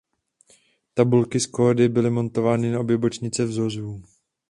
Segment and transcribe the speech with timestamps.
[0.95, 4.01] Tabulky s kódy byly montovány na obě bočnice vozů.